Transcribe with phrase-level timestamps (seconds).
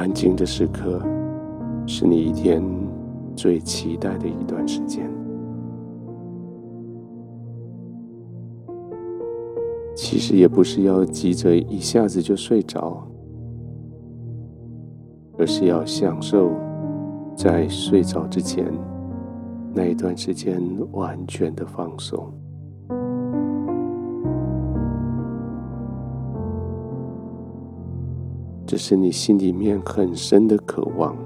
[0.00, 0.98] 安静的时刻，
[1.86, 2.64] 是你一天
[3.36, 5.06] 最期待的一段时间。
[9.94, 13.06] 其实也不是要急着一下子就睡着，
[15.36, 16.50] 而是要享受
[17.36, 18.72] 在睡着之前
[19.74, 20.62] 那一段时间
[20.92, 22.32] 完全的放松。
[28.70, 31.16] 这是你心里面很深的渴望，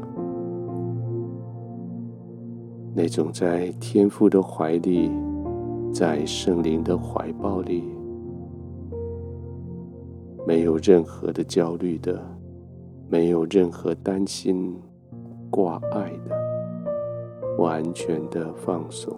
[2.95, 5.11] 那种在天父的怀里，
[5.93, 7.85] 在圣灵的怀抱里，
[10.47, 12.19] 没有任何的焦虑的，
[13.11, 14.75] 没有任何担心
[15.51, 16.35] 挂碍的，
[17.59, 19.15] 完全的放松。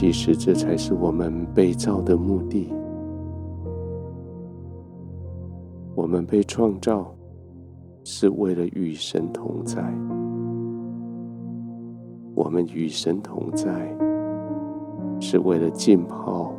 [0.00, 2.72] 其实这才是我们被造的目的。
[5.96, 7.12] 我们被创造
[8.04, 9.82] 是为了与神同在。
[12.36, 13.92] 我们与神同在
[15.20, 16.54] 是为了浸泡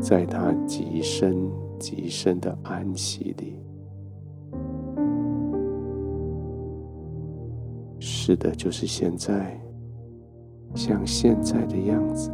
[0.00, 3.56] 在他极深极深的安息里。
[8.00, 9.56] 是的，就是现在，
[10.74, 12.32] 像现在的样子。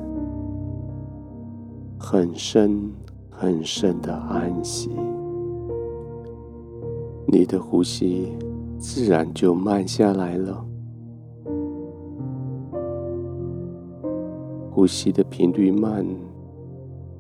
[2.09, 2.89] 很深
[3.29, 4.93] 很深的安息，
[7.27, 8.29] 你的呼吸
[8.79, 10.65] 自然就慢下来了，
[14.71, 16.07] 呼吸的频率慢，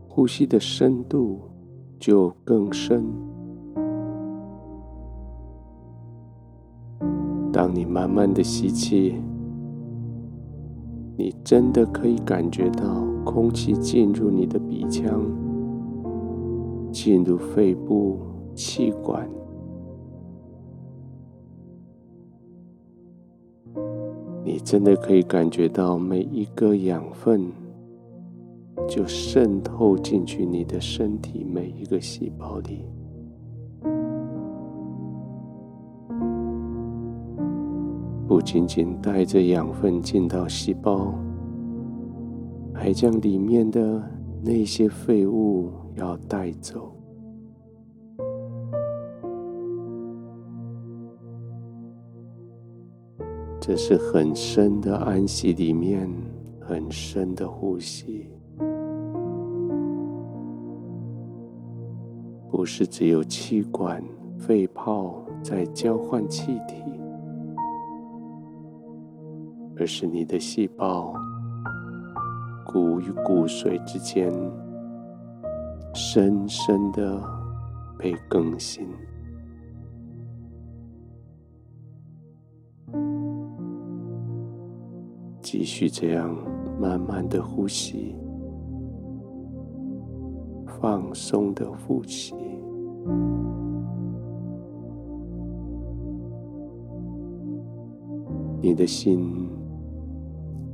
[0.06, 1.41] 呼吸的深度
[1.98, 3.04] 就更深。
[7.53, 9.20] 当你慢慢的吸气，
[11.16, 13.16] 你真的可以感觉到。
[13.26, 15.20] 空气进入你的鼻腔，
[16.92, 18.19] 进入肺部、
[18.54, 19.28] 气管，
[24.44, 27.50] 你真的可以感觉到每一个养分
[28.88, 32.86] 就渗透进去你的身体每一个细胞里，
[38.28, 41.12] 不仅仅带着养分进到细胞。
[42.86, 44.00] 还将里面的
[44.41, 46.92] 那些废物要带走，
[53.60, 56.08] 这是很深的安息，里面
[56.60, 58.30] 很深的呼吸，
[62.48, 64.00] 不是只有气管、
[64.38, 66.84] 肺泡在交换气体，
[69.76, 71.12] 而是你的细胞。
[72.66, 74.32] 骨与骨髓之间，
[75.94, 77.22] 深深的
[77.97, 78.88] 被更新。
[85.41, 86.36] 继续这样
[86.80, 88.16] 慢慢的呼吸，
[90.66, 92.34] 放松的呼吸，
[98.60, 99.48] 你的心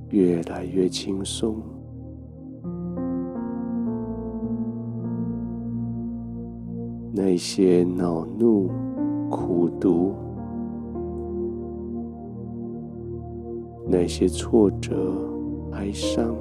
[0.08, 1.62] 越来越轻松。
[7.24, 8.68] 那些恼怒、
[9.30, 10.12] 苦毒，
[13.86, 15.14] 那些挫折、
[15.70, 16.34] 哀伤，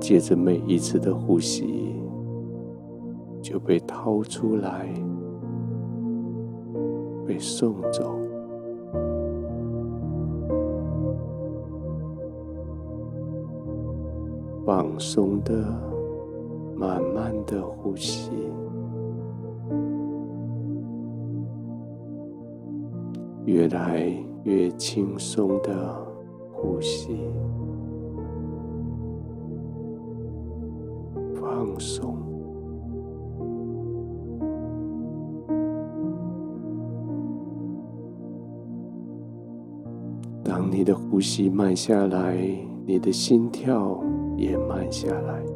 [0.00, 1.94] 借着每一次的呼吸，
[3.40, 4.92] 就被掏出来，
[7.24, 8.18] 被送走，
[14.66, 15.95] 放松的。
[17.46, 18.30] 的呼吸，
[23.44, 24.12] 越来
[24.42, 26.06] 越轻松的
[26.52, 27.16] 呼吸，
[31.40, 32.16] 放松。
[40.42, 42.36] 当你的呼吸慢下来，
[42.84, 44.00] 你的心跳
[44.36, 45.55] 也慢下来。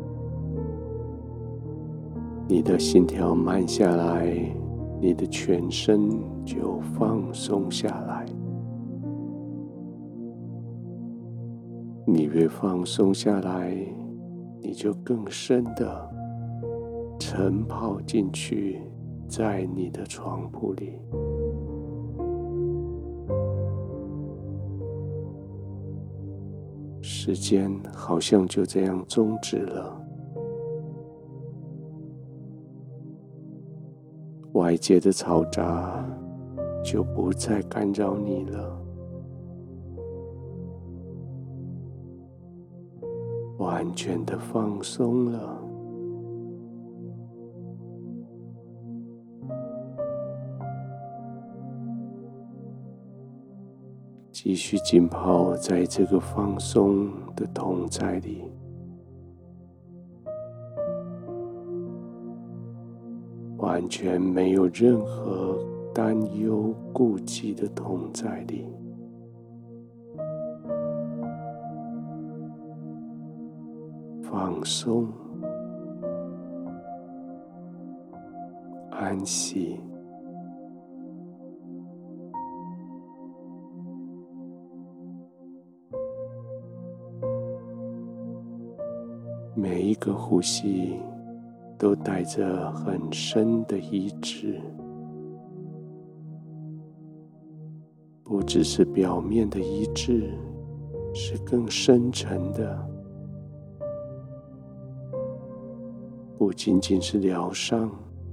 [2.50, 4.36] 你的心跳慢下来，
[5.00, 6.10] 你的全身
[6.44, 8.26] 就放松下来。
[12.04, 13.72] 你越放松下来，
[14.60, 16.10] 你就更深的
[17.20, 18.80] 沉泡进去，
[19.28, 20.98] 在你的床铺里。
[27.00, 30.09] 时间好像就这样终止了。
[34.52, 36.04] 外界的嘈杂
[36.82, 38.82] 就不再干扰你了，
[43.58, 45.56] 完全的放松了。
[54.32, 58.42] 继续浸泡在这个放松的同在里，
[63.60, 65.58] 完全没有任何
[65.94, 68.66] 担忧、顾忌的同在里，
[74.22, 75.06] 放松、
[78.90, 79.78] 安息。
[89.54, 90.98] 每一个呼吸
[91.80, 94.60] 都带着很深的意志，
[98.22, 100.30] 不只是表面的医治，
[101.14, 102.86] 是更深沉的。
[106.36, 107.90] 不仅仅是疗伤、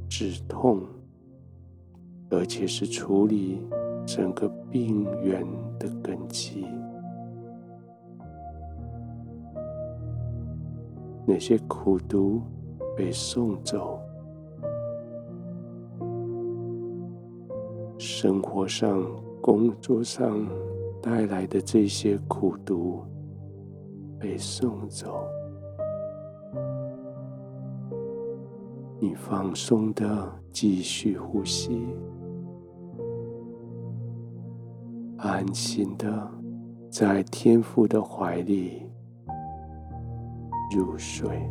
[0.10, 0.82] 止痛，
[2.30, 3.62] 而且是处理
[4.06, 5.48] 整个病源
[5.80, 6.66] 的根基。
[11.26, 12.42] 那些苦毒
[12.98, 14.00] 被送走，
[18.00, 19.06] 生活上、
[19.40, 20.48] 工作上
[21.00, 23.04] 带来的这些苦毒
[24.20, 25.24] 被送走，
[29.00, 31.88] 你放松的继续呼吸，
[35.18, 36.28] 安心的
[36.90, 38.82] 在天父的怀里。
[40.76, 41.50] 入睡。